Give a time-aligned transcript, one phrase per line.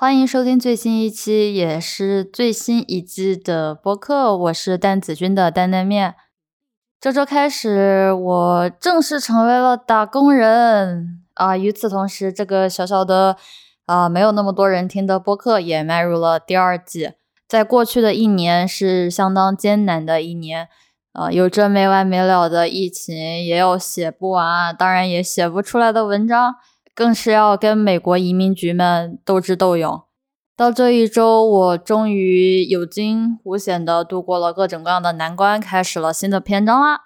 [0.00, 4.34] 欢迎收听最新一期，也是最新一季的播客。
[4.34, 6.14] 我是蛋子君的担担面。
[6.98, 11.54] 这周开始，我正式成为了打工人啊！
[11.54, 13.36] 与此同时，这个小小的
[13.84, 17.12] 啊没有那么多人听的播客也迈入了第二季。
[17.46, 20.70] 在过去的一年是相当艰难的一年
[21.12, 26.54] 啊，有着没完没了的疫情，也有写不完，当然也写不出来的文章。
[27.00, 30.02] 更是要跟美国移民局们斗智斗勇。
[30.54, 37.00] 到这一周，我终于有惊无险的度过了各种各样的难关，开始了新的篇章啦。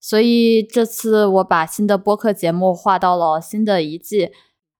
[0.00, 4.30] 所以这次我把新的播客节目划到了新的一季，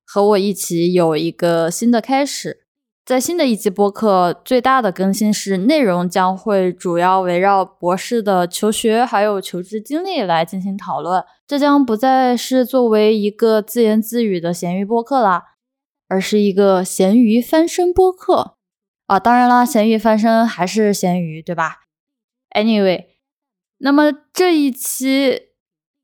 [0.06, 2.64] 和我一起有一个新的开始。
[3.04, 11.22] 在新的一季播客，最大的更新是内容将会主要围绕博士的求学还有求职经历来进行讨论。
[11.48, 15.54] 这将不再是作为一个自言自语的咸鱼播客啦，
[16.06, 18.56] 而是一个咸鱼翻身播客
[19.06, 19.18] 啊！
[19.18, 21.84] 当然啦，咸鱼翻身还是咸鱼，对吧
[22.50, 23.06] ？Anyway，
[23.78, 25.44] 那么这一期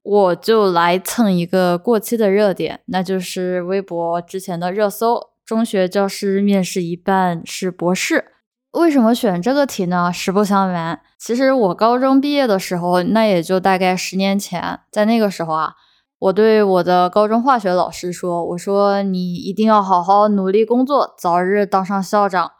[0.03, 5.35] 我就来蹭一个过期的热点，那就是微博之前的热搜。
[5.45, 8.33] 中学教师面试一半是博士，
[8.75, 10.11] 为什么选这个题呢？
[10.13, 15.75] 实不相瞒，其实我高中毕业的时候，那也就大概十年前，在那个时候啊，
[16.19, 22.51] 我对我的高中化学老师说：“我说你一定要好好努力工作，早日当上校长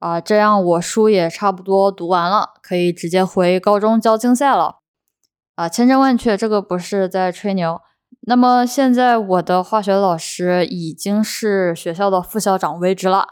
[0.00, 4.76] 啊，这样我书也差不多读完了，可以直接回高中教竞赛了。”
[5.56, 7.80] 啊，千真万确，这个不是在吹牛。
[8.26, 13.26] 那么现在我的化学老师已经是学校的副校长位置了，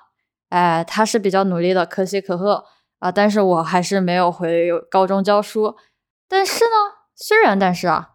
[0.49, 2.65] 哎，他是比较努力的，可喜可贺
[3.01, 3.11] 啊！
[3.11, 5.75] 但是我还是没有回高中教书。
[6.29, 6.71] 但是呢，
[7.15, 8.11] 虽然但是啊，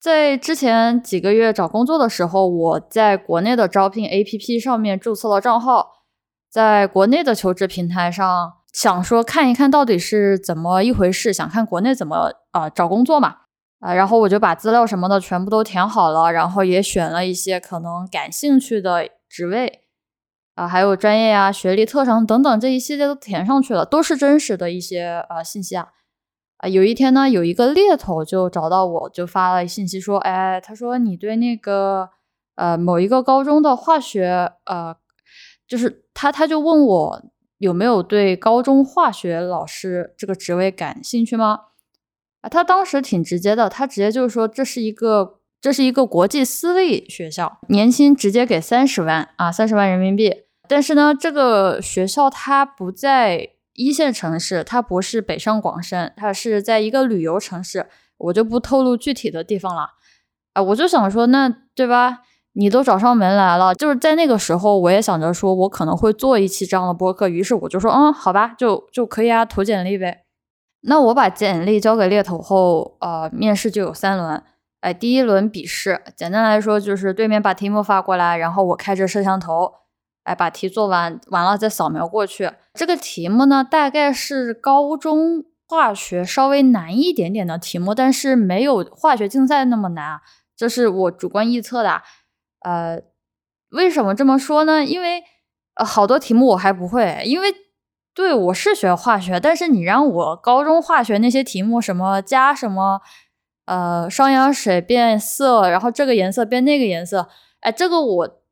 [0.00, 6.04] 在之前几个月找工作的时候，我在国内的招聘 APP 上面注册了账号，
[6.50, 13.36] 在国内的求职平台上想说看一看到底是怎么一回事，想看国内怎么啊找工作嘛。
[13.80, 19.81] 啊，然后我就把资料什么的全部都填好了，然后也选了一些可能感兴趣的职位，
[20.54, 25.88] 啊，还有专业呀、学历、特长等等这一系列都填上去了，都是真实的一些呃信息啊。
[26.58, 32.10] 啊，有一天呢，有一个猎头就找到我，就发了信息说，哎，他说你对那个
[32.54, 34.94] 呃某一个高中的化学，呃，
[35.66, 37.22] 就是他他就问我
[37.58, 41.60] 有没有对高中化学老师这个职位感兴趣吗？
[42.42, 50.42] 啊，他当时挺直接的，他直接就是说这是一个这是一个国际私立学校，年薪直接给三十万啊，三十万人民币。
[50.68, 57.86] 但是呢，这个学校它不在一线城市，它不是北上广深，它是在一个旅游城市，
[58.18, 59.90] 我就不透露具体的地方了。
[60.54, 62.22] 啊，我就想说，那对吧？
[62.54, 70.24] 你都找上门来了，就是在那个时候，我也想着说我可能会做一期这样的播客，于是我就说，嗯，好吧，就就可以啊，投简历呗。
[70.80, 74.42] 那我把简历交给猎头后，呃，面试就有三轮。
[74.82, 79.72] 哎，第一轮笔试，简单来说就是对面把题目发过来，然后我开着摄像头，
[80.24, 82.50] 哎，把题做完，完了再扫描过去。
[82.74, 90.20] 这个题目呢，大概是高中化学稍微难一点点的题目，但是没有化学竞赛那么难，
[90.56, 92.02] 这是我主观臆测的。
[92.60, 93.00] 呃，
[93.70, 94.84] 为什么这么说呢？
[94.84, 95.22] 因为
[95.74, 97.54] 呃，好多题目我还不会，因为。
[98.14, 103.00] 对，我是学化学，但是你让我高中化学那些题目，什么加什么，
[103.64, 107.28] 呃，双氧水变色，然后这个颜色变那个颜色，
[107.60, 108.42] 哎，这个我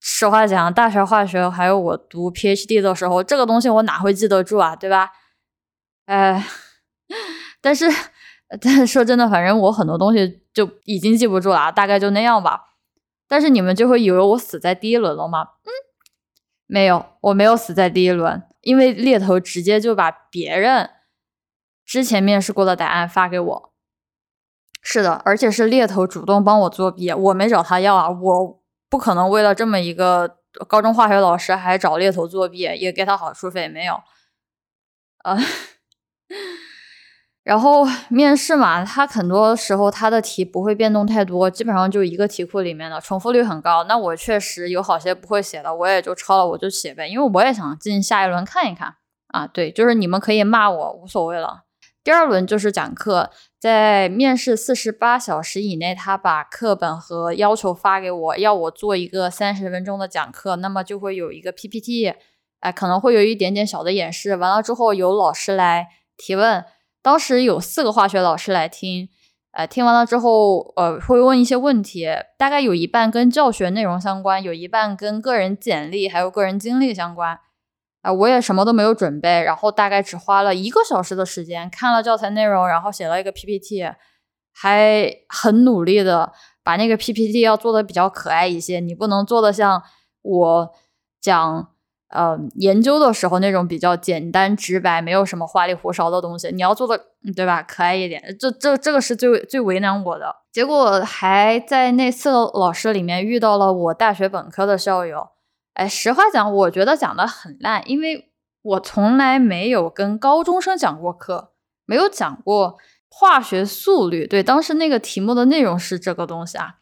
[0.00, 5.12] 实话讲，大学化学还有我读 PhD 的时候，这个东西我哪会记得住啊，对吧？
[6.06, 6.44] 哎，
[7.60, 7.86] 但是，
[8.60, 12.76] 但是说真的，反正我很多东西就已经记不住了，大概就那样吧。
[13.26, 15.48] 但是你们就会以为我死在第一轮了吗？
[15.64, 15.70] 嗯，
[16.66, 18.42] 没有，我没有死在第一轮。
[18.62, 20.90] 因为猎头直接就把别人
[21.84, 23.72] 之前面试过的答案发给我，
[24.80, 33.94] 是的，而且是猎头主动帮我作弊，我没找他要啊，我不可能为了这么一个高中化学老师还找猎头作弊，也给他好处费没有，
[35.24, 35.38] 啊。
[37.44, 43.84] 然后面试嘛，他很多时候他的题不会变动太多，基本上就一个题库里面的，重复率很高。
[43.84, 48.96] 那我确实有好些不会写的，我也就抄了，我就写呗，因为我也想进下一轮看一看
[49.28, 49.46] 啊。
[49.46, 51.62] 对，就是你们可以骂我，无所谓了。
[52.04, 62.14] 第二轮就是讲课，在面试四十八小时以内，他把课本和要求发给我，要我做一个三十分钟的讲课，那么就会有一个 PPT，
[62.60, 66.64] 哎，可能会有一点点小的演示，完了之后有老师来提问。
[67.02, 69.08] 当时有四个化学老师来听，
[69.52, 72.06] 呃，听完了之后，呃，会问一些问题，
[72.36, 77.38] 大概有一半跟教学内容相关，有一半跟个人简历还有个人经历相关。
[78.02, 83.90] 啊，我也什么都没有准备，然后大概只花了一个小时的时间看了教材内容，然后写了一个 PPT，
[84.52, 88.80] 还很努力的把那个 PPT 要做的比较可爱一些。
[88.80, 89.82] 你不能做的像
[90.22, 90.70] 我
[91.20, 91.68] 讲。
[92.10, 96.98] 呃，研究的时候那种比较简单直白，没有什么花里胡哨的东西，你要做的
[97.36, 97.62] 对吧？
[97.62, 100.36] 可爱一点，这这这个是最最为难我的。
[100.50, 105.28] 结果还在那四个老师里面遇到了我大学本科的校友。
[105.78, 108.32] 哎，实话讲，我觉得讲的很烂，因为
[108.62, 111.52] 我从来没有跟高中生讲过课，
[111.86, 112.76] 没有讲过
[113.08, 114.26] 化学速率。
[114.26, 116.76] 对，当时那个题目的内容是这个东西啊，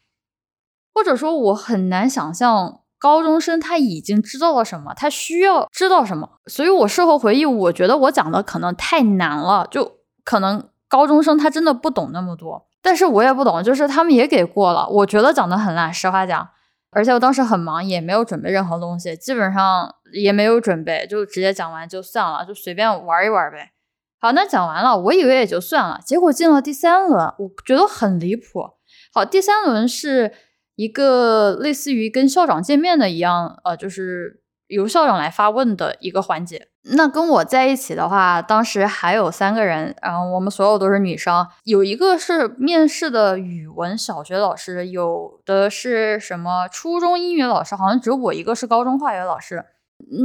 [0.92, 2.80] 或者说，我很难想象。
[2.98, 16.48] 高中生他已经知道了什么，他需要知道什么，所以我事后回忆，我觉得我讲的可能太难了，就可能高中生他真的不懂那么多，但是我也不懂，就是他们也给过了，我觉得讲的很烂，实话讲，
[16.96, 23.72] 而且我当时很忙，也没有准备任何东西，基本上也没有准备，就直接讲完就算了，就随便玩一玩呗。
[24.18, 28.70] 好，那讲完了，我以为也就算了，结果进了第三轮，我觉得很离谱。
[29.12, 30.32] 好，第三轮是。
[30.78, 36.68] 一个类似于跟校长见面的一样，呃，就是由校长来发问的一个环节。
[36.94, 41.46] 那跟我在一起的话，当时还有三个人，然后我们所有都是女生。
[41.64, 49.64] 有一个是面试的语文小学老师，有的是什么初中英语老师，好像只有我一个是高中化学老师。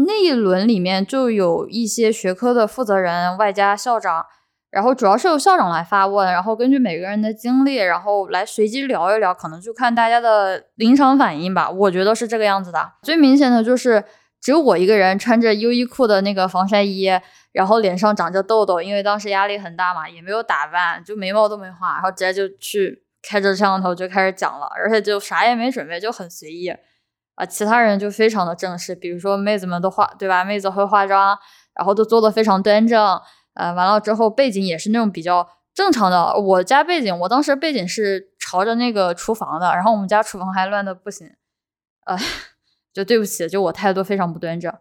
[0.05, 4.25] 那一轮里面就有一些学科的负责人，外加校长。
[4.69, 11.69] 然后主要是由校长来发问，然后根据每个人的经历，然后来随机聊一聊，可能就看大家的临场反应吧。
[11.69, 12.93] 我觉得是这个样子的。
[13.01, 14.01] 最明显的就是
[14.41, 17.07] 只有我一个人穿着优衣库的那个防晒衣，
[17.51, 26.67] 然后脸上长着痘痘，因为当时压力很大嘛，也没有打扮，就眉毛都没画，然后直接就去开着摄像头就开始讲了，而且就啥也没准备，就很随意
[27.35, 27.45] 啊。
[27.45, 30.43] 其他人就非常的正式，比如说妹子们都化对吧？
[30.43, 31.37] 妹子会化妆，
[31.75, 33.21] 然后都做的非常端正。
[33.53, 36.33] 呃，完了之后背景也是那种比较正常的。
[36.39, 41.29] 我家背景，我当时背景是朝着那个厨房的，然后我们家厨房还乱的不行。
[42.05, 42.17] 呃，
[42.93, 44.71] 就对不起，就我态度非常不端正。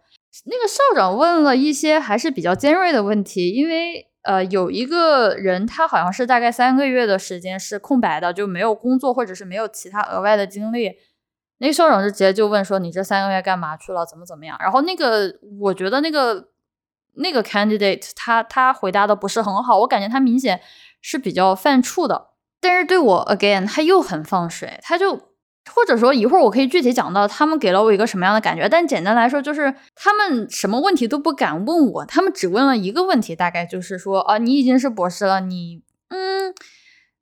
[0.47, 10.93] 那个校长问了一些还是比较尖锐的问题，因为呃有一个人他好像是大概三个月的时间是空白的，就没有工作或者是没有其他额外的经历。
[11.59, 14.07] 那个校长就直接就问说：“你这三个月干嘛去了？
[14.07, 16.49] 怎么怎么样？”然后那个我觉得那个。
[17.15, 20.61] 那个 candidate 他他回答的不是很好，我感觉他明显
[21.03, 22.29] 是比较犯怵的。
[22.61, 25.21] 但是对我 again 他又很放水，他就
[25.69, 28.69] 或者说一会儿我可以具体讲到他们给了我一个什么样的感觉。
[28.69, 36.55] 但简单来说就是他们什么问题都不敢问我，他们只问了一个问题，大概就是说啊你已经是博士了，你嗯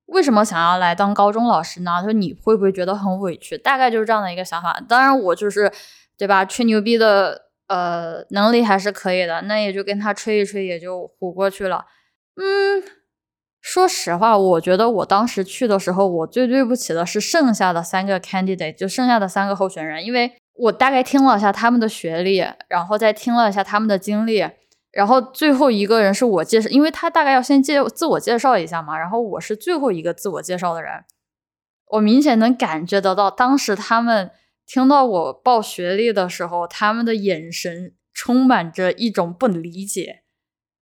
[0.06, 1.98] 为什么想要来当高中老师呢？
[2.00, 3.58] 他说你会不会觉得很委屈？
[3.58, 4.80] 大概就是这样的一个想法。
[4.88, 5.72] 当然我就是
[6.16, 7.46] 对吧吹牛逼的。
[7.68, 11.84] 呃，能力还是可以的，那也就跟他吹一吹，也就糊过去了。
[12.36, 12.82] 嗯，
[13.70, 24.42] 说实话，我觉得我当时去的时候，我最对不起的是剩下的三个 candidate，就剩下的三个候选人，因为我大概听了一下他们的学历，然后再听了一下他们的经历，
[24.90, 31.04] 然后最后一个人是我介绍，因为他大概要先介自我介绍一下嘛，然后我是最后一个自我介绍的人，
[31.88, 34.30] 我明显能感觉得到，当时他们。
[34.70, 40.24] 听到我报学历的时候，他们的眼神充满着一种不理解。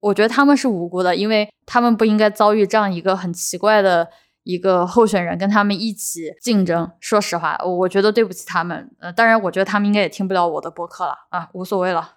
[0.00, 4.08] 我觉得他们是无辜的，因为他们不应该遭遇这样一个很奇怪的
[4.44, 6.90] 一个候选人跟他们一起竞争。
[7.00, 8.90] 说实话，我觉得对不起他们。
[9.00, 12.16] 呃，当然，我觉得他们应该也听不了我的播客了啊，无所谓了。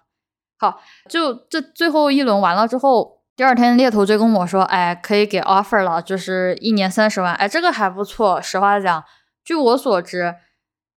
[0.58, 7.34] 好，就这最后一轮完了之后，第二天猎头就跟我说：“哎，可以给 offer 了，就是一年三十万。
[7.34, 8.40] 哎，这个还不错。
[8.40, 9.02] 实话讲，
[9.44, 10.34] 据我所知。”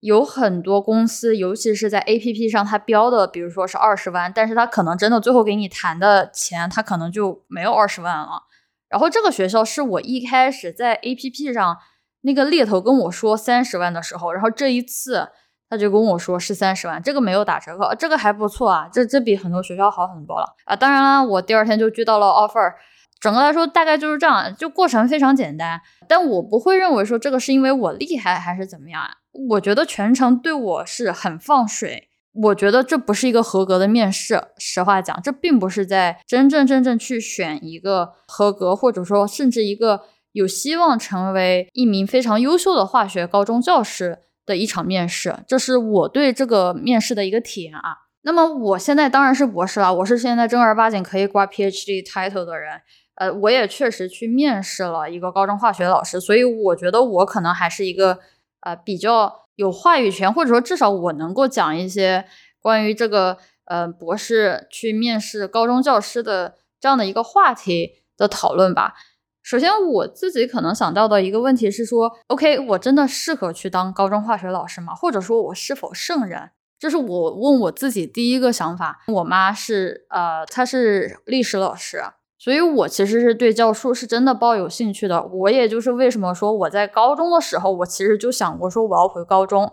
[0.03, 8.43] 有很多公司，尤其是在 A P P 上，它标的，比如说是二十万，但是它可能真的最后给你谈的钱，它可能就没有二十万了。
[8.89, 11.77] 然后这个学校是我一开始在 A P P 上
[12.23, 15.29] 那个猎头跟我说三十万的时候，然后这一次
[15.69, 20.75] 他就跟我说是三十万，这个没有打折扣，这个还不错啊，这这比很多学校好很多了啊。
[20.75, 22.73] 当然了，我第二天就接到了 offer。
[23.21, 25.79] 整个来说，大概就是这样，就过程非常简单，
[26.09, 29.22] 但我不会认为说这个是因为我厉害还是怎么样啊？
[29.33, 34.41] 我觉得全程对我是很放水，我觉得这不是一个合格的面试。
[34.57, 47.97] 实话讲，这并不是在真正真正去选一个合格，或者说甚至一个有希望成为一名非常优秀的化学高中教师的一场面试，这是我对这个面试的一个体验啊。
[48.21, 52.81] 那么我现在当然是博士了，我是现在正儿八经可以挂 PhD title 的人。
[53.15, 58.17] 呃，我也确实去面试了一个高中化学老师，所以我觉得我可能还是一个
[58.63, 62.25] 呃比较有话语权，或者说至少我能够讲一些
[62.61, 68.93] 关于这个呃博士去面试高中教师的这样的一个话题的讨论吧。
[69.41, 74.95] 首先，我自己可能想到的一个问题是说，OK，我真的适合去当高中化学老师吗？
[74.95, 76.51] 或者说，我是否胜任？
[76.79, 79.03] 这是我问我自己第一个想法。
[79.07, 82.01] 我妈是呃，她是历史老师，
[82.43, 85.23] 所以我其实是对教书是真的抱有兴趣的。
[85.27, 89.71] 我也就是为什么说我在高中的时候，我其实就想过说我要回高中。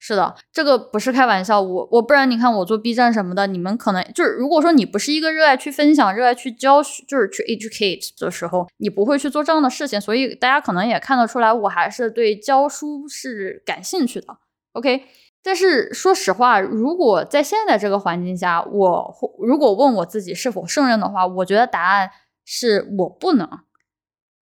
[0.00, 14.26] 是的，这个不是开玩笑，我我不然你看我做 B 站什么的，你们可能就是如果说你不是一个热爱去分享、热爱去教，就是去 educate 的时候，你不会去做这样的事情，所以大家可能也看得出来，我还是对教书是感兴趣的。
[14.72, 15.04] OK，
[15.42, 22.10] 但是说实话，如果在现在这个环境下，我如果问我自己是否胜任的话，我觉得答案
[22.44, 23.48] 是我不能。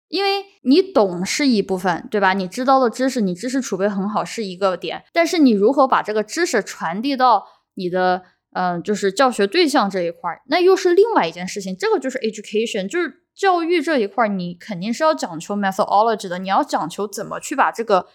[0.08, 2.34] 因为你懂是一部分，对吧？
[2.34, 8.22] 你知道的知识，你知识储备很好是一个点，但是你如何把这个知识传递到你的，
[8.52, 11.76] 嗯，就是教学对象这一块，那又是另外一件事情。
[11.76, 18.06] 这个就是 education，就是教育这一块，你肯定是要讲求 methodology 的，你要讲求怎么去把这个，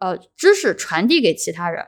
[0.00, 1.86] 呃，知识传递给其他人。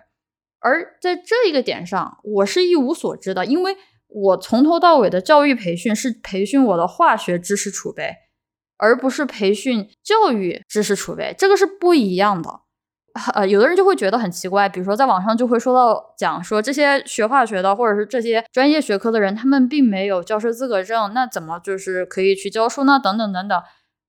[0.64, 3.76] 而在这一个点上，我是一无所知的，因为
[4.08, 8.14] 我从头到尾的教育培训是培训我的化学知识储备。
[8.76, 12.50] 而不是培训教育知识储备，这个是不一样的。
[13.32, 23.00] 呃，有的人就会觉得很奇怪，比如说在网上就会说到讲说这些学化学的或者是这些专业学科的人，他们并没有教师资格证，那怎么就是可以去教书呢？
[23.02, 23.62] 等等等等。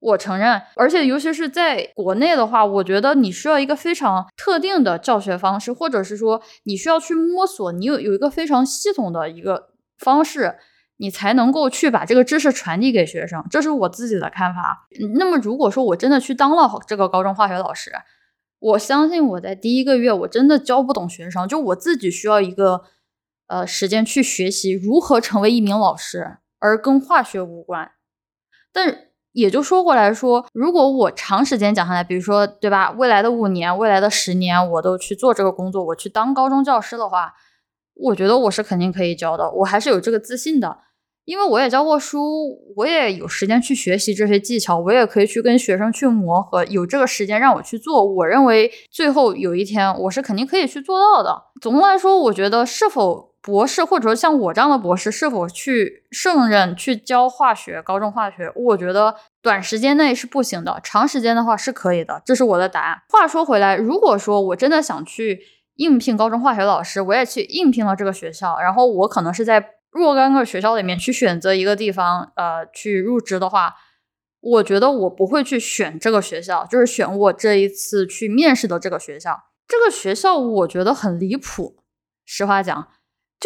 [0.05, 10.55] 我承认，而且尤其是在国内的话，我觉得你需要一个非常特定的教学方式，或者是说你需要去摸索，你有有一个非常系统的一个方式。
[10.97, 14.87] 你才能够去把这个知识传递给学生，这是我自己的看法。
[15.17, 17.91] 那么，如果说我真的去当了这个高中化学老师，
[18.59, 22.85] 我相信我在第一个月我真的教不懂学生，就我自己需要一个
[23.47, 27.91] 呃时间去学习如何成为一名老师，而跟化学无关。
[28.71, 29.04] 但
[29.35, 37.33] 也就说过来说，如果我长时间讲下来，比如说对吧，未来的五年、未来的十年，我都去做这个工作，我去当高中教师的话。
[37.97, 40.79] 我觉得我是肯定可以教的，我还是有这个自信的，
[41.23, 42.19] 因为我也教过书，
[42.75, 51.41] 我也有时间去学习这些技巧，我也可以去跟学生去磨合，有这个时间让我去做，我认为最后有一天我是肯定可以去做到的。
[51.61, 63.03] 总的来说，我觉得是否博士或者说像我这样的博士是否去胜任去教化学、高中化学，我觉得短时间内是不行的，长时间的话是可以的，这是我的答案。
[63.09, 65.41] 话说回来，如果说我真的想去。
[65.77, 68.57] 应聘高中化学老师，我也去应聘了这个学校。
[68.61, 73.75] 然后我可能是在若干个学校里面去选择一个地方，呃，去入职的话，
[74.39, 79.37] 我觉得我不会去选这个学校，就是选我这一次去面试的这个学校。
[79.67, 81.75] 这个学校我觉得很离谱，
[82.23, 82.87] 实话讲，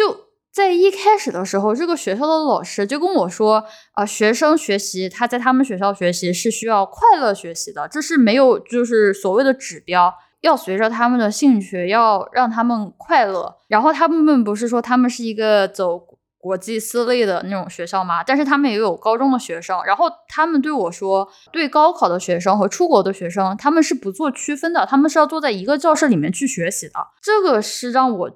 [0.00, 10.14] 就在一开始的时候，这个学校的老师就跟我说，啊，学生学习他在他们学校学习是需要快乐学习的，这是没有就是所谓的指标。
[10.40, 13.56] 要随着他们的兴趣，要让他们快乐。
[13.68, 16.00] 然后他们不是说他们是一个走
[16.38, 18.24] 国际私立的那种学校吗？
[18.24, 19.78] 但是他们也有高中的学生。
[19.84, 26.94] 然后他们对我说，对高考的学生和出国的学生，他们是不做区分的，他们是要坐在一个教室里面去学习的。
[27.22, 28.30] 这个是让我。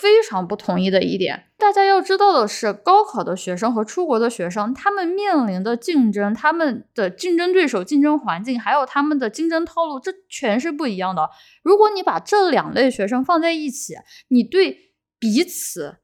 [0.00, 11.28] 非常不同意的一点，大家要知道的是，高考的学生和出国的学生，他们面临的竞争，他们的竞争对手、竞争环境，还有他们的竞争套路，这全是不一样的。
[11.62, 13.92] 如果你把这两类学生放在一起，
[14.28, 15.98] 你对彼此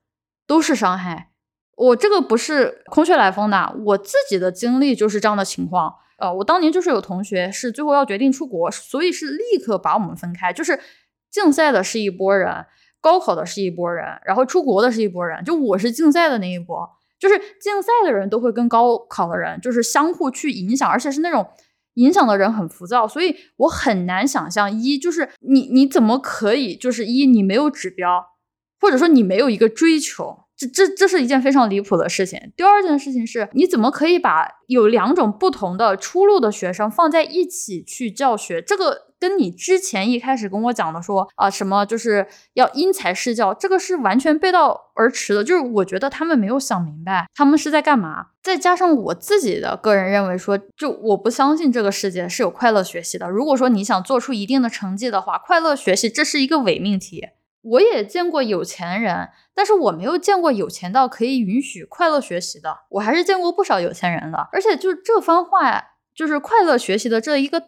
[0.47, 1.31] 都是伤害。
[1.75, 5.95] 我这个不是空穴来风的，我自己的经历就是这样的情况。
[6.19, 10.79] 呃，我当年就是有同学是最后要决定出国，所以是立刻把我们分开，就是
[11.31, 12.67] 竞赛的是一波人。
[13.00, 16.88] 高考的是一波人，然后出国的是一波人，就我是竞赛的那一波，
[17.19, 21.47] 就是竞赛的人都会跟高考的人就是相互去影响，而且是那种
[21.95, 28.25] 影响的人很浮躁，所以我很难想象一就是你你怎么可以就是一你没有指标，
[28.81, 32.40] 或者说你没有一个追求，这这这是一件非常离谱的事情。
[32.56, 39.06] 第二件事情是你怎么可以把有两种不同的出路的学生放在一起去教学，这个。
[39.18, 45.42] 跟你之前一开始跟我讲的说啊什么就是要因材施教，这个是完全背道而驰的。
[45.42, 48.26] 就是我觉得他们没有想明白他们是在干嘛。
[48.42, 53.26] 再加上我自己的个人认为说，就我不相信这个世界是有快乐学习的。
[53.30, 57.26] 如果说你想做出一定的成绩的话，快乐学习这是一个伪命题。
[57.66, 62.78] 我也见过有钱人，但是我没有见过有钱到可以允许快乐学习的。
[62.90, 67.62] 我还是见过不少有钱人的，而且就是这番话，就是快乐学习的这一个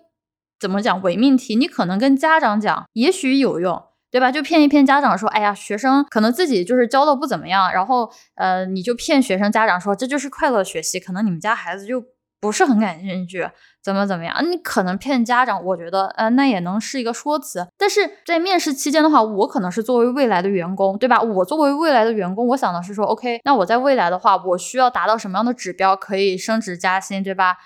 [0.61, 3.85] 怎么讲伪命题，你可能跟家长讲，也许有用。
[4.11, 4.33] 对吧？
[4.33, 12.02] 就骗一骗家长说，哎呀，学生可能自己就是教的不怎么样，然后呃，你就骗学生家长说这就是快乐学习，可能你们家孩子就
[12.40, 13.47] 不是很感兴趣，
[13.88, 14.37] 怎么怎么样？
[14.50, 17.66] 你可能骗家长，我觉得呃，那也能是一个说辞。
[17.78, 21.23] 但是在面试期间的话，我可能是作为未来的员工，对吧？
[21.23, 27.57] 我作为未来的员工，我想的是说，OK，那我在未来的话，我需要达到什么样的指标可以升职加薪，对吧？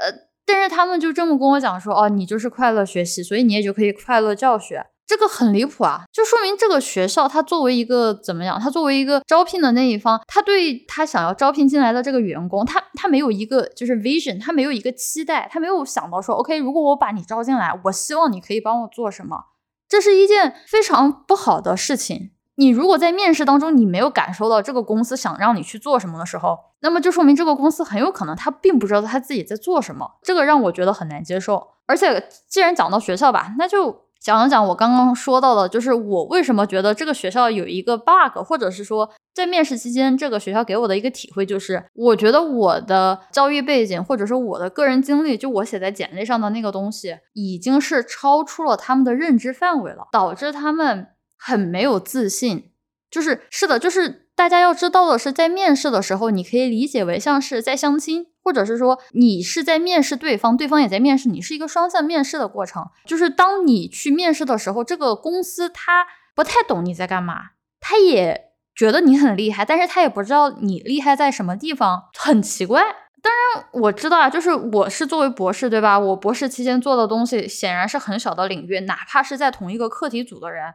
[0.00, 4.86] 呃，但是他们就这么跟我讲说，哦，你就是快乐学习，所以你也就可以快乐教学。
[5.06, 8.58] 这个很离谱啊，就说明这个学校它作为一个怎么样？
[8.60, 19.44] 它作为一个招聘的那一方，他对他想要招聘进来的这个员工，他他没有一个就是 vision，他没有一个期待，他没有想到说，OK，如果我把你招进来，我希望你可以帮我做什么？
[19.88, 22.32] 这是一件非常不好的事情。
[22.56, 31.68] 你如果在面试当中你没有感受到这个公司想让你去做什么的时候，那么就说明这个公司很有可能他并不知道他自己在做什么，这个让我觉得很难接受。
[31.86, 34.05] 而且既然讲到学校吧，那就。
[34.26, 51.06] 讲一讲我刚刚说到的，就是我为什么觉得这个学校有一个 bug，或者是说在面试期间这个学校给我的一个体会就是，我觉得我的教育背景或者说我的个人经历，就我写在简历上的那个东西，已经是超出了他们的认知范围了，导致他们
[51.38, 52.72] 很没有自信。
[53.08, 58.26] 就是是的，就是大家要知道的是，在面试的时候，你可以理解为像是在相亲。
[58.46, 62.88] 或者是说你是在面试对方，对方也在面试你，是一个双向面试的过程。
[63.04, 67.50] 就是当你去面试的时候，这个公司他不太懂你在干嘛，
[67.80, 72.84] 他也觉得你很厉害，但是他也不知道你厉害在什么地方，很奇怪。
[73.20, 75.98] 当然我知道啊，就是我是作为博士，对吧？
[75.98, 80.72] 我博士期间做的东西显然是很小的领域，哪怕是在同一个课题组的人，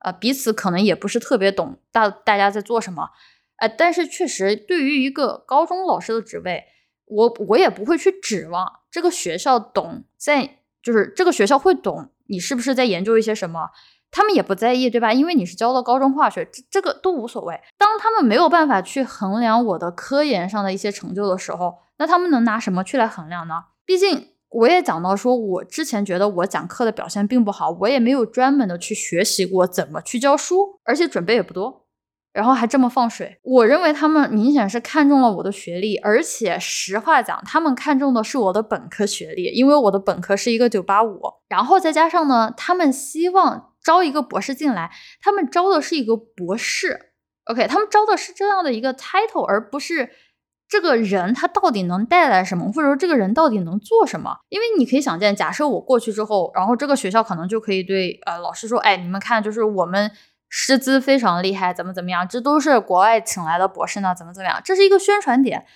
[0.00, 3.08] 呃，彼此可能也不是特别懂大大家在做什么，
[3.56, 6.64] 呃，但是确实对于一个高中老师的职位。
[7.06, 13.70] 我我也不会去指望这个学校懂，在就是这个学校会懂你是不是在研究一些什么，
[14.10, 15.12] 他们也不在意，对吧？
[15.12, 17.60] 因为你是教的高中化学，这这个都无所谓。
[17.76, 23.64] 当他们没有办法去衡量我的科研上的一些成就的时候，那他们能拿什么去来衡量呢？
[23.84, 31.83] 毕竟我也讲到说，我之前觉得我讲课的表现并不好，我也没有专门的去学习过怎么去教书，而且准备也不多。
[32.34, 47.12] 然后还这么放水，我认为他们明显是看中了我的学历，而且实话讲，他们看中的是我的本科学历，因为我的本科是一个九八五，然后再加上呢，他们希望招一个博士进来，他们招的是一个博士
[47.44, 50.10] ，OK，他们招的是这样的一个 title，而不是
[50.68, 54.38] 这个人他到底能带来什么，或者说这个人到底能做什么？
[54.48, 60.10] 因为你可以想见，假设我过去之后，然后这个学校可能就可以对呃老师说，哎，你们看，就是我们。
[60.48, 62.26] 师资非常厉害，怎么怎么样？
[62.28, 64.60] 这都是国外请来的博士呢，怎么怎么样？
[64.64, 65.66] 这是一个宣传点。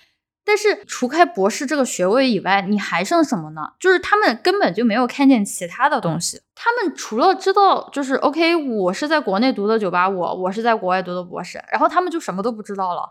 [0.45, 3.61] 但是除开博士这个学位以外，你还剩什么呢？
[3.79, 6.41] 就是他们根本就没有看见其他的东西。
[6.55, 13.01] 他们除了知道，就是 OK，我是在国内读的九八五，我是在国外读的博士，然后他们就什么都不知道了。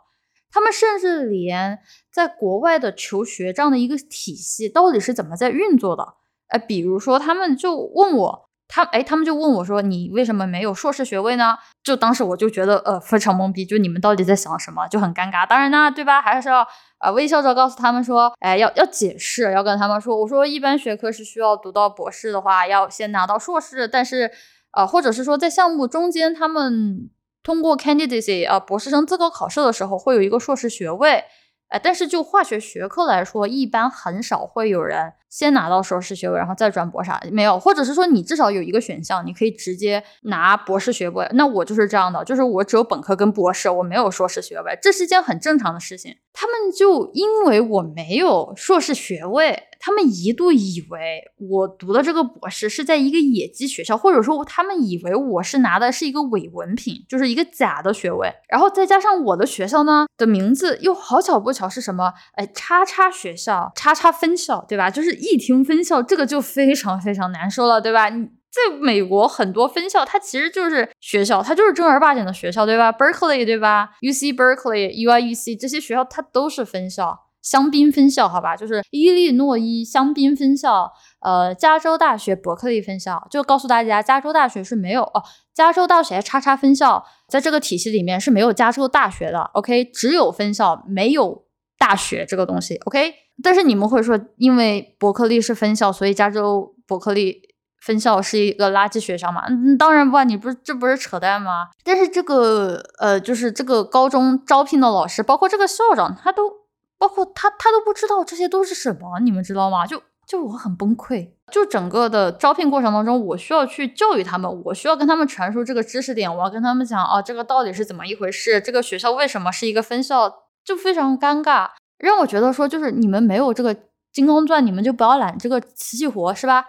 [0.50, 1.78] 他们甚至连
[2.10, 6.14] 在国外的求学这样的一个体系到底是怎么在运作的？
[6.48, 8.47] 呃，比如说他们就问我。
[8.70, 15.46] 他哎，他们就问我说：“你为什么没有硕士学位呢？”就当时我就觉得呃非常懵逼，就你们到底在想什么，就很尴尬。
[15.46, 16.20] 当然呢，对吧？
[16.20, 23.88] 还是要呃微笑着告诉他们说：“哎，要要解释，要跟他们说，我说一般学科是需要读到博士的话，要先拿到硕士。
[23.88, 24.30] 但是
[24.72, 27.08] 呃，或者是说在项目中间，他们
[27.42, 31.24] 通过 candidacy 啊博士生资格考试的时候，会有一个硕士学位。
[31.68, 41.28] 哎，但是就化学学科来说，一般很少会有人。”先拿到硕士学位，然后再转博啥没有，或者是说你至少有一个选项，你可以直接拿博士学位。
[41.34, 46.16] 那我就是这样的，就是我只有本科跟博士，我没有硕士学位，这是一件很正常的事情。
[46.32, 58.32] 他们就因为我没有硕士学位，他们一度以为我读的这个博士是在一个野鸡学校，或者说他们以为我是拿的是一个伪文凭，就是一个假的学位。
[58.48, 62.14] 然后再加上我的学校呢的名字又好巧不巧是什么？
[62.34, 64.88] 哎，叉叉学校，叉叉分校，对吧？
[64.88, 65.17] 就是。
[65.18, 68.08] 一听分校，这个就非常非常难受了，对吧？
[68.08, 78.56] 你在美国很多分校，它其实就是学校，它就是正儿八经的学校，对吧？Berkeley，对吧？U C Berkeley、U I U C 这些学校，它都是分校，香槟分校，好吧？
[78.56, 85.22] 就是伊利诺伊香槟分校，呃，加州大学伯克利分校，就告诉大家，加州大学是没有哦，
[85.54, 91.44] 加州大学叉叉分校，在这个体系里面是没有加州大学的，OK，只有分校，没有
[91.78, 93.27] 大学这个东西，OK。
[93.42, 97.40] 但是你们会说，因为伯克利是分校，所以加州伯克利
[97.80, 99.46] 分校是一个垃圾学校嘛？
[99.48, 101.68] 嗯，当然不，你不是这不是扯淡吗？
[101.84, 106.50] 但是这个呃，就是这个高中招聘的老师，包括这个校长，他都
[106.98, 109.86] 包括他，他都不知道这些都是什么，你们知道吗？
[109.86, 111.30] 就就我很崩溃。
[111.52, 118.60] 就整个的招聘过程当中，我需要去教育他们，我需要跟他们传输这个知识点，我要跟他们讲啊，这个到底是怎么一回事？
[118.60, 120.48] 这个学校为什么是一个分校？
[120.64, 123.76] 就非常尴尬，让我觉得说，就是你们没有这个
[124.12, 126.64] 金刚钻，你们就不要揽这个瓷器活，是吧？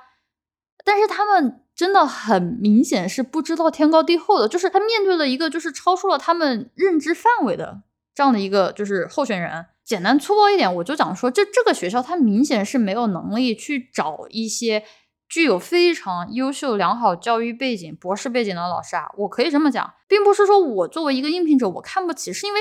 [0.84, 7.82] 但是他们真的很明显是不知道天高地厚的，就是他面对了一个就是超出了他们认知范围的
[8.16, 9.66] 这样的一个就是候选人。
[9.84, 14.84] 简单粗暴一点，我就讲说，就这个学校，他明显是没有能力去找一些
[15.28, 19.10] 具有非常优秀、良好教育背景、博士背景的老师啊。
[19.18, 22.60] 我可以这么讲，并不是说我作为一个应聘者，我看不起，是因为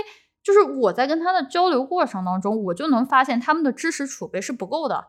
[0.49, 5.09] 就是我在跟他的交流过程当中，我就能发现他们的知识储备是不够的。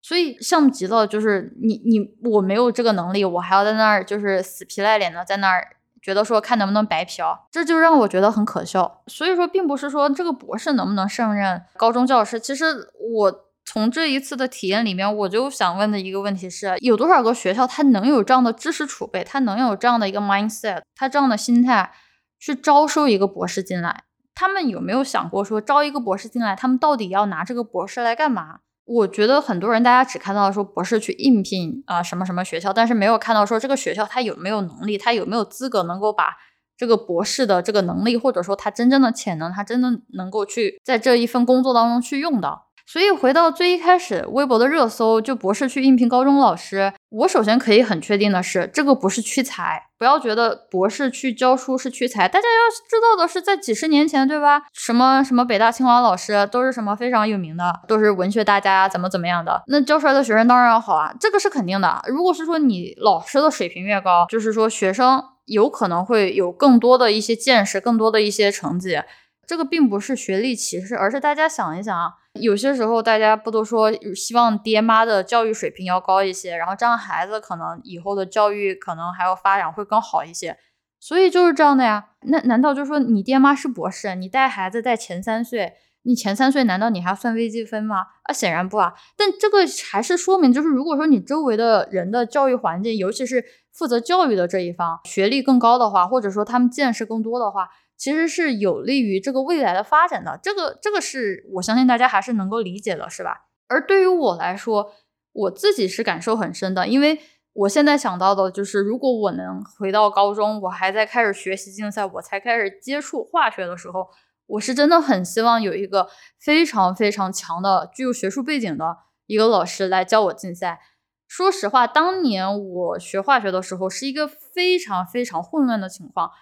[0.00, 5.76] 所以像极了，就是你你我没有这个能力，我还要在那儿就是死皮赖脸的在那儿。
[6.00, 9.02] 觉得说看能不能白嫖，这就让我觉得很可笑。
[9.06, 12.40] 所以说，并不是说这个博士能不能胜任高中教师。
[12.40, 12.64] 其实
[12.98, 21.92] 我从这一次的体验里面，我就想问的一个问题是：有多少个学校他能有这样的知识储备，他能有这样的一个 mindset，他这样的心态
[22.40, 24.02] 去招收一个博士进来？
[24.34, 28.60] 他们有没有想过说招一个博士进来，他们到底要拿这个博士来干嘛？
[28.84, 36.36] 我觉得很多人大家只看到说博士去应聘啊什么什么学校，但是没有看到说这个学校他有没有能力，他有没有资格能够把
[36.76, 42.71] 这个博士的这个能力，或者说他真正的潜能，他真的能够去在这一份工作当中去用到。
[42.86, 46.92] 所以回到最一开始，微博的热搜就博士去应聘高中老师。
[47.10, 49.82] 我首先可以很确定的是，这个不是屈才。
[49.98, 54.62] 不要觉得博士去教书是屈才，大家要知道的是，在几十年前，对吧？
[54.72, 59.62] 什么什么北大清华老师都是什么非常有名的，都是文学大家，怎么怎么样的。
[59.68, 62.02] 那教出来的学生当然要好啊，这个是肯定的。
[62.08, 69.00] 如果是说你老师的水平越高，就是说学生有可能会有更多的一些见识，更多的一些成绩。
[69.46, 80.56] 这个并不是学历歧视，而是大家想一想啊，有些时候大家不都说希望爹妈的教育水平要高一些，然后这样孩子可能以后的教育可能还要发展会更好一些，
[80.98, 82.06] 所以就是这样的呀。
[82.22, 88.06] 那难道就是说你爹妈是博士，你带孩子带前三岁，你前三岁难道你还要算微积分吗？
[88.22, 88.94] 啊，显然不啊。
[89.16, 89.58] 但这个
[89.90, 97.68] 还是说明，就是如果说你周围的人的教育环境，尤其是负责教育的这一方学历更高的话，或者说他们见识更多的话。
[98.02, 103.44] 其实是有利于这个未来的发展的，这个这个是我相信大家还是能够理解的，是吧？
[103.68, 104.92] 而对于我来说，
[105.32, 107.20] 我自己是感受很深的，因为
[107.52, 114.08] 我现在想到的就是，如果我能回到高中，我还在开始学习竞赛，我才开始接触化学的时候，
[114.46, 116.08] 我是真的很希望有一个
[116.40, 120.80] 非常非常强的、具有学术背景的一个老师来教我竞赛。
[121.28, 126.32] 说实话，当年我学化学的时候，是一个非常非常混乱的情况。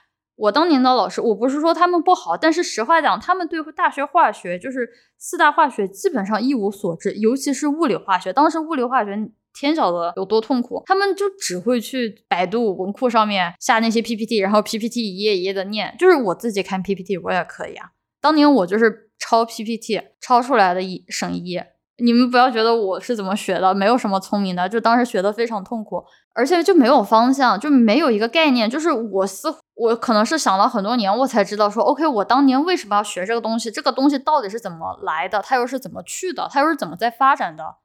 [0.41, 8.33] 我当年的老师，我不是说他们不好，但是实话讲，他们对大学化学，就是四大化学，基本上一无所知，尤其是物理化学。
[8.33, 9.11] 当时物理化学
[9.53, 15.95] 天晓得有多痛苦，他们就只会去百度文库上面下那些 PPT，然后 PPT 一页一页的念。
[15.99, 17.91] 就是我自己看 PPT，我也可以啊。
[18.23, 21.75] 当年我就是抄 PPT，抄出来的一省一页。
[22.03, 29.59] 你们不要觉得我是怎么学的，没有什么聪明的，就当时学的非常痛苦，而且就没有方向，就没有一个概念，就是我似乎。
[29.75, 33.71] 我可能是想了很多年，我才知道说，OK，我当年为什么要学这个东西？
[33.71, 35.41] 这个东西到底是怎么来的？
[35.41, 36.47] 它又是怎么去的？
[36.51, 37.77] 它又是怎么在发展的？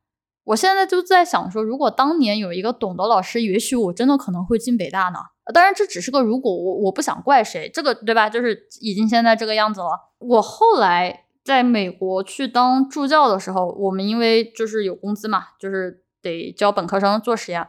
[0.43, 5.19] 我现在就在想说，如果当年有一个懂的老师，也许我真的可能会进北大呢。
[5.53, 8.29] 当然，这只是个如果，我我不想怪谁，这个对吧？
[8.29, 9.87] 就是已经现在这个样子了。
[10.19, 17.67] 我后来在美国去当助教的时候，我们因为就是有工资嘛，就是得教本科生做实验。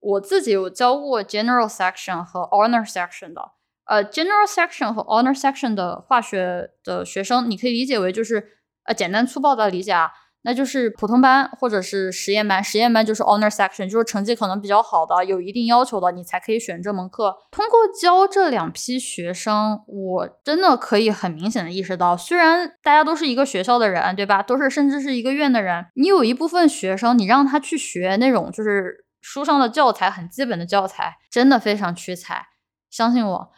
[0.00, 3.52] 我自己有教过 general section 和 honor section 的。
[3.84, 10.10] 呃，general section 和 honor section 的化学的学生，你可以理解为就是呃简单粗暴的理解啊，
[10.44, 17.36] 那就是普通班或者是实验班，实验班就是 honor section，就是成绩可能比较好的，有一定要求的，你才可以选这门课。
[17.50, 24.42] 通过教这两批学生，我真的可以很明显的意识到，虽然大家都是一个学校的人，对吧？
[24.42, 32.46] 都是甚至是一个院的人，你有一部分学生，你让他去学那种就是书上的教材，很基本的教材，真的非常屈才，
[32.90, 33.52] 相信我。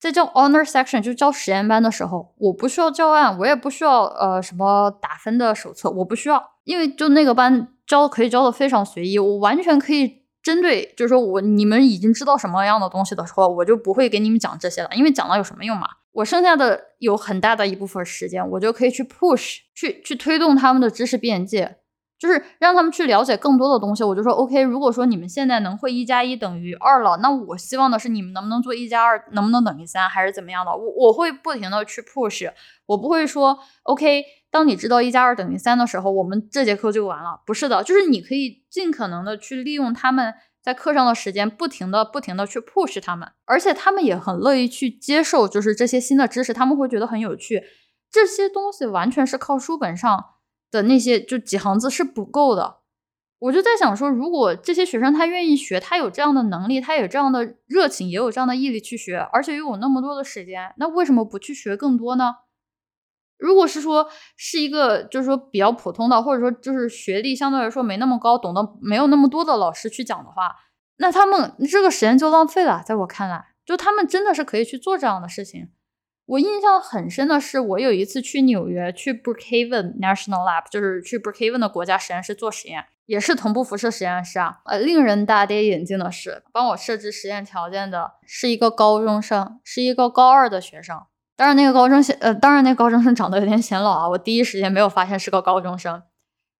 [0.00, 15.86] 在教 honor section 就教实验班的时候，我不需要教案，我也不需要呃什么打分的手册，我不需要，因为就那个班教可以教的非常随意，我完全可以针对，就是说我你们已经知道什么样的东西的时候，我就不会给你们讲这些了，因为讲了有什么用嘛？
[16.12, 21.76] 我剩下的有很大的一部分时间，我就可以去 push，去去推动他们的知识边界，
[22.20, 24.04] 就是让他们去了解更多的东西。
[24.04, 30.70] 我就说 OK，如果说你们现在能会一加一等于二了，那我希望的是你们能不能做一加二，能不能等于三，还是怎么样的？
[30.70, 32.52] 我我会不停的去 push，
[32.86, 37.40] 我不会说 OK，当你知道一加二等于三的时候，我们这节课就完了。
[37.44, 40.34] 不是的，就是你可以尽可能的去利用他们。
[40.62, 47.62] 在课上的时间，不停的、不停的去 push 他们，而且他们也很乐意去接受，就是这些新的知识，他们会觉得很有趣。
[48.12, 50.22] 这些东西完全是靠书本上
[50.70, 52.78] 的那些就几行字是不够的。
[53.38, 62.34] 我就在想说，如果这些学生他愿意学，他有这样的能力，他有这样的热情，也有这样的毅力去学，而且又有那么多的时间，那为什么不去学更多呢？
[63.38, 64.06] 如果是说
[64.36, 70.54] 是一个就是说比较普通的，或者说就是学历相对来说没那么高，懂得没有那么多的老师去讲的话，
[70.98, 72.82] 那他们这个时间就浪费了。
[72.84, 75.70] 在我看来，就他们真的是可以去做这样的事情。
[76.30, 84.58] 我印象很深的是，我有一次去纽约去 Brookhaven National Lab，就是去 Brookhaven 的国家实验室做实验，也是同步辐射实验室啊。
[84.66, 91.02] 呃，令人大跌眼镜的是，帮我设置实验条件的是一个高中生，是一个高二的学生。
[91.34, 94.08] 当然，那个高中生，呃，当然那高中生长得有点显老啊。
[94.10, 96.00] 我第一时间没有发现是个高中生。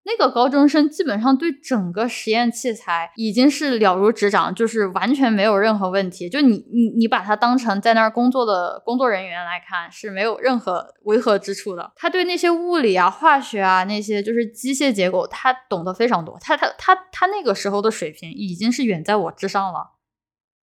[0.02, 6.28] 那个高中生基本上对整个实验器材已经是了如指掌，就是完全没有任何问题。
[6.28, 11.92] 就你你你把他当成在那儿工作的工作人员来看，是没有任何违和之处的。
[11.96, 16.38] 他对那些物理啊、化学啊那些就是机械结构，他懂得非常多。
[16.40, 19.92] 他他他他那个时候的水平已经是远在我之上了。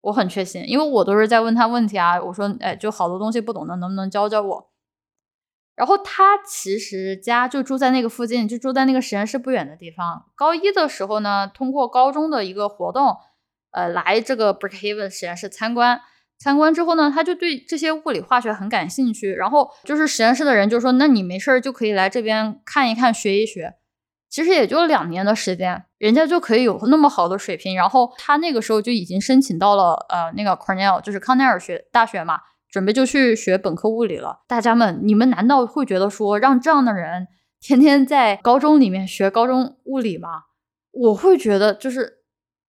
[0.00, 2.20] 我很确信，因为我都是在问他问题啊。
[2.22, 4.70] 我说，哎，就好多东西不懂的，能不能教教我？
[5.76, 10.24] 然后他其实家就住在那个附近，就住在那个实验室不远的地方。
[10.34, 13.14] 高一的时候呢，通过高中的一个活动，
[13.72, 16.00] 呃，来这个 Brookhaven 实验室参观。
[16.38, 19.32] 参观之后呢，他就对这些物理化学很感兴趣。
[19.32, 23.74] 然后就是实验室的人就说，那你没事儿就可以来这边看一看，学一学。
[24.28, 27.74] 其实也就两年的时间，人家就可以有那么好的水平。
[27.76, 34.40] 然后他那个时候就已经申请到了呃那个 Cornell，就是康奈尔学大学嘛，准备就去学本科物理了。
[34.46, 37.28] 大家们，你们难道会觉得说让这样的人
[37.60, 40.44] 天天在高中里面学高中物理吗？
[40.92, 42.18] 我会觉得就是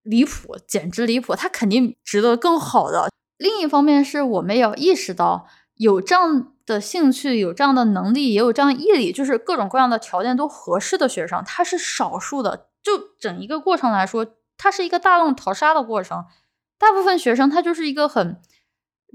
[0.03, 1.35] 离谱，简直离谱。
[1.35, 3.09] 他肯定值得更好的。
[3.37, 6.53] 另一方面是我们要意识到有这样。
[6.67, 12.67] 的兴趣有这样的能力，也有这样毅力，就是各种各样的条件都合适的学生，他是少数的。
[12.83, 16.25] 就整一个过程来说，它是一个大浪淘沙的过程。
[16.77, 18.41] 大部分学生他就是一个很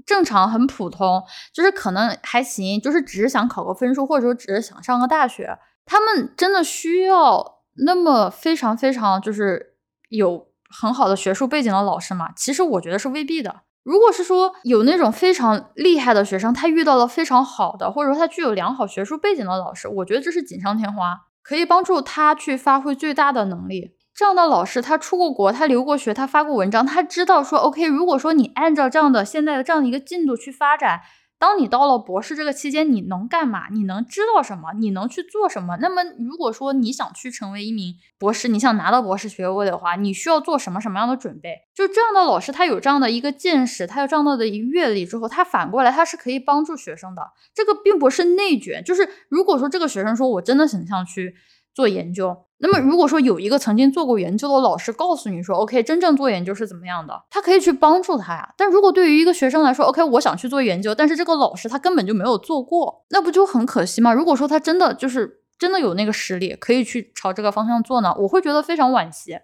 [0.05, 5.57] 正常、很普通，就是可能还行，就是只是想考个分数，或者说只是想上个大学。
[5.85, 9.75] 他们真的需要那么非常非常就是
[10.09, 12.29] 有很好的学术背景的老师吗？
[12.35, 13.61] 其实我觉得是未必的。
[13.83, 23.97] 如果是说有那种非常厉害的学生，他遇到了非常好的，或者说他具有良好学术背景的老师，我觉得这是锦上添花，可以帮助他去发挥最大的能力。
[24.15, 31.01] 这样的老师，他出过国，他留过学，他发过文章，他知道说，OK，如果说你按照这样的现在的这样的一个进度去发展。
[31.39, 33.63] 当你到了博士这个期间，你能干嘛？
[33.69, 34.71] 你能知道什么？
[34.79, 35.75] 你能去做什么？
[35.81, 41.63] 那么，如果说你想去成为一名博士，你想拿到博士学位的话，你需要做什么什么样的准备？
[41.75, 47.21] 就这样的老师，他有这样的一个见识，他有这样的一个阅历之后，他反过来他是可以帮助学生的。
[47.53, 51.35] 这个并不是内卷，就是如果说这个学生说我真的很想去。
[51.73, 58.53] 做研究，那么如果说有一个曾经做过研究的老师告诉你说，OK，真正做研究是怎么样的，他可以去帮助他呀。
[58.55, 64.13] 但如果对于一个学生来说，OK，我想去做研究，但是这个老师他根本就没有做过，那不就很可惜吗？
[64.13, 69.39] 如果说他真的就是真的有那个实力，可以去朝这个方向做呢，我会觉得非常惋惜。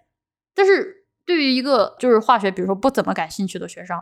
[0.54, 3.98] 但是对于一个就是化学，比如说不怎么感兴趣的学生，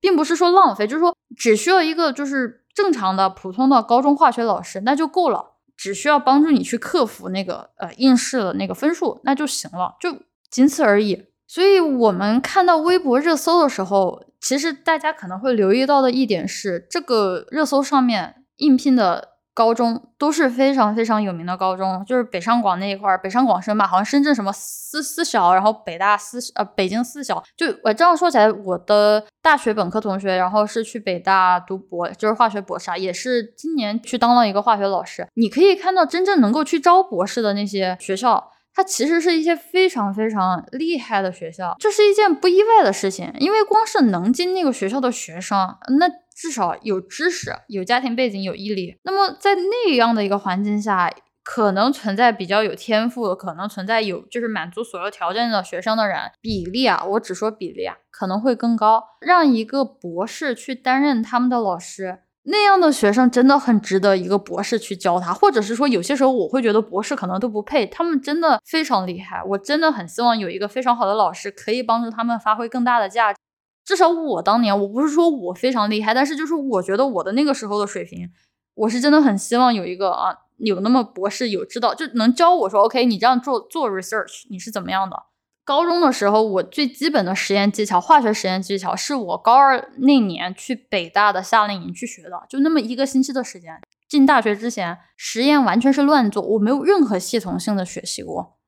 [0.00, 5.54] 并不是说浪费，就是说只需要一个就是正常的普通的高中化学老师，那就够了。
[5.78, 10.14] 只需要帮助你去克服那个呃应试的那个分数，那就行了，就
[10.50, 11.24] 仅此而已。
[11.46, 19.37] 所以，我们看到微博热搜的时候，其实大家可能会留意到的一点是，这个热搜上面应聘的。
[19.58, 35.26] 高中都是非常非常有名的高中，就是北上广那一块儿，北上广深吧，好像深圳什么四四小，然后北大四呃北京四小，就我这样说起来，我的大学本科同学，然后是去北大读博，就是化学博士，也是今年去当了一个化学老师。
[35.34, 46.08] 你可以看到，真正能够去招博士的那些学校，它其实是一些非常非常厉害的学校，这是一件不意外的事情，因为光是能进那个学校的学生，那。
[46.38, 48.96] 至少有知识、有家庭背景、有毅力。
[49.02, 59.02] 那么在那样的一个环境下，可能存在比较有天赋，可能存在有就是满足所有条件的学生的人比例啊，我只说比例啊，可能会更高。
[59.20, 73.37] 让一个博士去担任他们的老师，那样的学生真的很值得一个博士去教他，或者是说有些时候我会觉得博士可能都不配，他们真的非常厉害，我真的很希望有一个非常好的老师可以帮助他们发挥更大的价值。
[73.88, 78.28] 至少我当年，我不是说我非常厉害，但是就是我觉得我的那个时候的水平，
[78.74, 85.16] 我是真的很希望有一个啊，有那么博士有知道就能教我说，OK，你这样做做 research 你是怎么样的。
[85.64, 93.80] 高中的时候，我最基本的实验技巧，化学实验技巧，是我高二那年去北大的夏令营去学的，就那么一个星期的时间。
[94.06, 98.58] 进大学之前，实验完全是乱做，我没有任何系统性的学习过，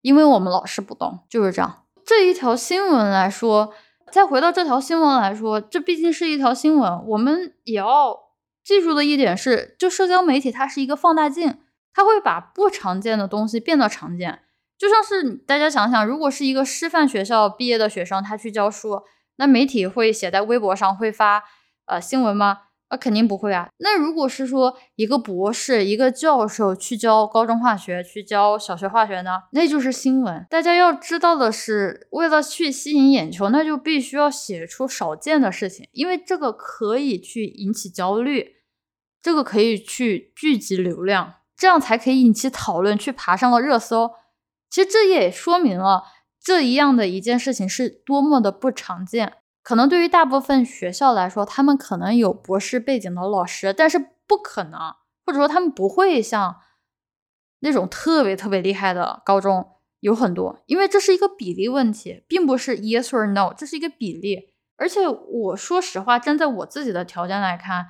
[0.00, 1.84] 因为我们老师不懂，就是这样。
[2.04, 3.72] 这一条新闻来说，
[4.12, 8.14] 再回到这条新闻来说，这毕竟是一条新闻，我们也要
[8.62, 11.58] 记住的一点是，就社交媒体它是一个放大镜，
[11.94, 14.40] 它会把不常见的东西变得常见。
[14.76, 19.00] 就像是大家想想，如果是一个师范学校毕业的学生，他去教书，
[19.36, 21.44] 那媒体会写在微博上，会发
[21.86, 22.58] 呃新闻吗？
[22.92, 23.70] 啊，肯定不会啊。
[23.78, 30.46] 那如果是说一个博士、一个教授去教高中化学，去教小学化学呢，那就是新闻。
[30.50, 38.56] 大家要知道的是，为了去吸引眼球，那就必须要写出少见的事情，因为这个可以去引起焦虑，
[39.22, 44.10] 这个可以去聚集流量，这样才可以引起讨论，去爬上了热搜。
[44.68, 46.04] 其实这也说明了
[46.38, 49.32] 这一样的一件事情是多么的不常见。
[49.62, 54.78] 可能对于大部分学校来说，他们可能有博士背景的老师，但是不可能，
[55.24, 56.56] 或者说他们不会像
[57.60, 64.52] 那种特别特别厉害的高中有很多，因为这是一个比例问题，并不是 yes or no，这是一个比例。
[64.76, 67.86] 而且我说实话，站在我自己的条件来看，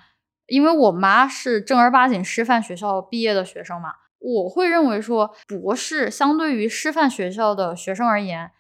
[0.47, 3.95] 因为我妈是正儿八经师范学校毕业的学生嘛。
[4.19, 8.53] 我会认为说，博士相对于师范学校的学生而言，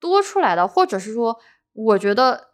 [0.00, 1.38] 多出来的，或者是说，
[1.72, 2.48] 我觉得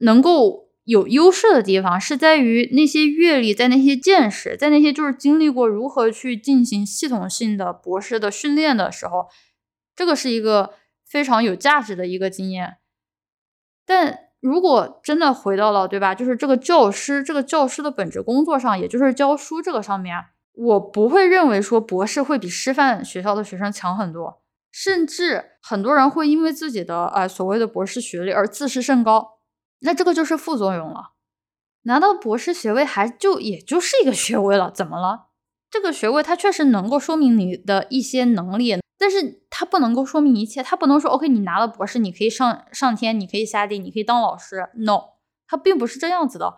[0.00, 9.26] 能够有优势的地方，是在于那些阅历，在那些见识，在那些就是经历过如何去进行系统性的博士的训练的时候，
[9.94, 10.74] 这个是一个
[11.08, 12.76] 非常有价值的一个经验。
[13.84, 16.14] 但如果真的回到了，对吧？
[16.14, 20.14] 就是这个教师，这个教师的本职工作上，也就是教书这个上面。
[20.52, 29.35] 我不会认为说博士会比师范学校的学生强很多，甚至很多人会因为自己的呃所谓的博士学历而自视甚高，
[29.80, 31.12] 那这个就是副作用了。
[31.82, 35.28] 拿到博士学位还就也就是一个学位了，怎么了？
[35.70, 45.14] 这个学位它确实能够说明你的一些能力，但是它不能够说明一切，它不能说 OK 你拿了博士你可以上上天，你可以下地，你可以当老师，No，
[45.46, 46.56] 它并不是这样子的。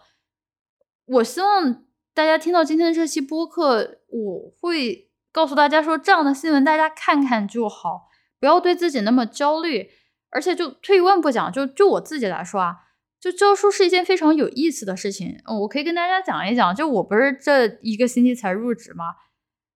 [1.07, 1.85] 我希望。
[2.15, 8.09] 大家听到今天这期播客，我会告诉大家说，这样的新闻大家看看就好，
[8.41, 9.89] 不要对自己那么焦虑。
[10.31, 12.79] 而且就退一万步讲，就就我自己来说啊，
[13.21, 15.37] 就教书是一件非常有意思的事情。
[15.61, 19.15] 我可以跟大家讲一讲，就我不是这一个星期才入职嘛，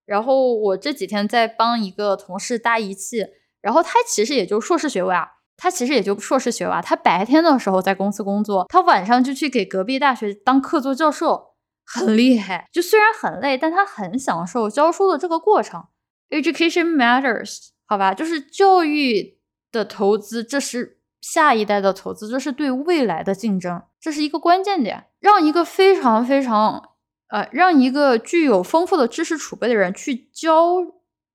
[0.07, 3.27] 然后我这几天在帮一个同事搭仪器，
[3.61, 11.53] 然后他其实也就硕士学位啊，他其实也就硕士学位啊，他白天的时候在公司工作，他晚上就去给隔壁大学当客座教授。
[11.85, 15.85] 很厉害，就虽然很累，但他很享受教书的这个过程。
[16.31, 19.39] Education matters，好吧，就是教育
[19.73, 25.07] 的投资，这是下一代的投资，这是对未来的竞争，这是一个关键点。
[25.21, 26.91] 让一个非常非常
[27.29, 30.77] 呃，让一个具有丰富的知识储备的人去教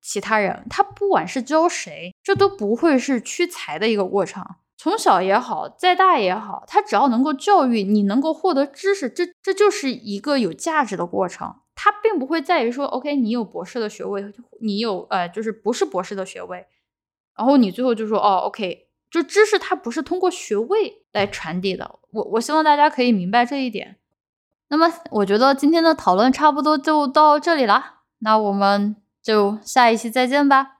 [0.01, 4.43] 其他人，他不管是教谁，这都不会是屈才的一个过程。
[4.77, 11.55] 从小也好，再大也好，他只要能够教育你，能够获得知识，这这就是一个有价值的过程。
[11.73, 14.23] 他并不会在于说，OK，你有博士的学位，
[14.61, 16.65] 你有呃，就是不是博士的学位，
[17.37, 18.86] 然后你最后就说，哦，OK，
[19.17, 21.97] 就知识它不是通过学位来传递的。
[22.11, 23.97] 我我希望大家可以明白这一点。
[24.67, 30.76] 那么，我觉得今天的讨论差不多就到这里了，那我们就下一期再见吧。